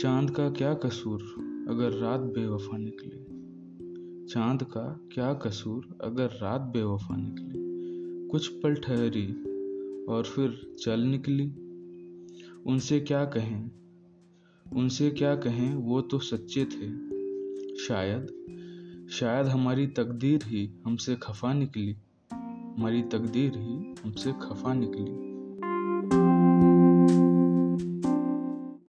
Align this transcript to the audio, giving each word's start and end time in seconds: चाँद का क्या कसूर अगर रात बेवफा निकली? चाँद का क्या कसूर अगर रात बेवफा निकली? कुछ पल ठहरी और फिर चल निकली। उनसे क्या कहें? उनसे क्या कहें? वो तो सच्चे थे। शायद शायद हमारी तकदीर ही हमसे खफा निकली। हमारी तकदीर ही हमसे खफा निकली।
चाँद 0.00 0.30
का 0.30 0.50
क्या 0.50 0.74
कसूर 0.74 1.22
अगर 1.68 1.92
रात 1.92 2.20
बेवफा 2.20 2.76
निकली? 2.76 3.24
चाँद 4.26 4.62
का 4.62 5.00
क्या 5.12 5.34
कसूर 5.34 5.98
अगर 6.04 6.26
रात 6.26 6.60
बेवफा 6.60 7.16
निकली? 7.16 7.52
कुछ 8.28 8.48
पल 8.48 8.74
ठहरी 8.74 9.26
और 10.04 10.24
फिर 10.24 10.76
चल 10.78 11.00
निकली। 11.00 11.52
उनसे 12.66 13.00
क्या 13.00 13.24
कहें? 13.24 13.70
उनसे 14.72 15.10
क्या 15.10 15.36
कहें? 15.36 15.74
वो 15.74 16.00
तो 16.00 16.18
सच्चे 16.18 16.64
थे। 16.64 16.88
शायद 17.76 18.26
शायद 19.10 19.46
हमारी 19.46 19.86
तकदीर 19.86 20.40
ही 20.44 20.82
हमसे 20.84 21.16
खफा 21.16 21.52
निकली। 21.52 21.96
हमारी 22.32 23.02
तकदीर 23.02 23.52
ही 23.56 23.94
हमसे 24.04 24.32
खफा 24.32 24.74
निकली। 24.74 25.33